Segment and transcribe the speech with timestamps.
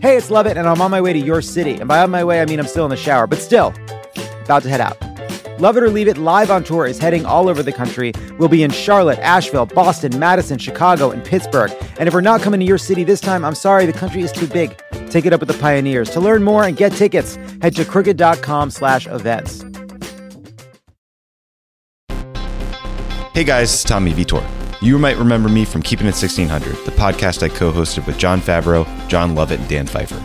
[0.00, 1.74] Hey, it's Lovett, and I'm on my way to your city.
[1.76, 3.72] And by on my way, I mean I'm still in the shower, but still,
[4.44, 4.98] about to head out.
[5.60, 8.12] Love It or Leave It live on tour is heading all over the country.
[8.38, 11.72] We'll be in Charlotte, Asheville, Boston, Madison, Chicago, and Pittsburgh.
[11.98, 14.32] And if we're not coming to your city this time, I'm sorry, the country is
[14.32, 14.76] too big.
[15.10, 16.10] Take it up with the pioneers.
[16.10, 19.64] To learn more and get tickets, head to crooked.com slash events.
[23.32, 24.63] Hey guys, it's Tommy Vitor.
[24.84, 28.38] You might remember me from Keeping It 1600, the podcast I co hosted with Jon
[28.38, 30.22] Favreau, Jon Lovett, and Dan Pfeiffer.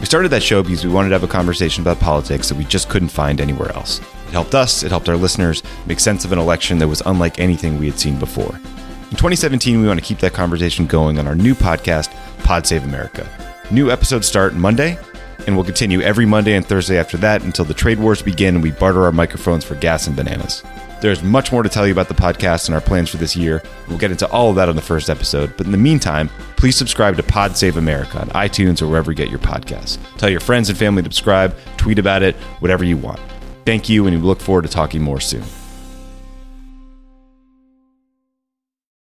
[0.00, 2.64] We started that show because we wanted to have a conversation about politics that we
[2.64, 4.00] just couldn't find anywhere else.
[4.00, 7.40] It helped us, it helped our listeners make sense of an election that was unlike
[7.40, 8.54] anything we had seen before.
[8.54, 12.84] In 2017, we want to keep that conversation going on our new podcast, Pod Save
[12.84, 13.26] America.
[13.70, 14.98] New episodes start Monday,
[15.46, 18.62] and will continue every Monday and Thursday after that until the trade wars begin and
[18.62, 20.62] we barter our microphones for gas and bananas.
[21.00, 23.60] There's much more to tell you about the podcast and our plans for this year.
[23.88, 25.52] We'll get into all of that on the first episode.
[25.56, 29.16] But in the meantime, please subscribe to Pod Save America on iTunes or wherever you
[29.16, 29.98] get your podcasts.
[30.16, 33.18] Tell your friends and family to subscribe, tweet about it, whatever you want.
[33.66, 35.42] Thank you, and we look forward to talking more soon.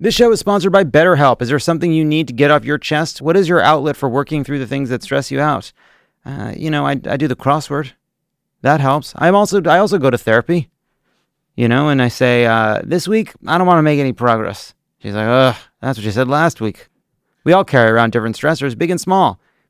[0.00, 1.42] This show is sponsored by BetterHelp.
[1.42, 3.22] Is there something you need to get off your chest?
[3.22, 5.72] What is your outlet for working through the things that stress you out?
[6.24, 7.92] Uh, you know, I, I do the crossword.
[8.62, 9.12] That helps.
[9.16, 10.70] I'm also I also go to therapy
[11.56, 14.74] you know, and I say, uh, this week, I don't want to make any progress.
[14.98, 16.88] She's like, ugh, that's what she said last week.
[17.44, 19.40] We all carry around different stressors, big and small.